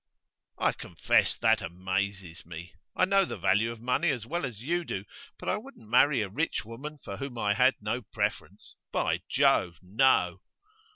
[0.57, 2.73] 'I confess that amazes me.
[2.95, 5.05] I know the value of money as well as you do,
[5.37, 8.75] but I wouldn't marry a rich woman for whom I had no preference.
[8.91, 10.41] By Jove, no!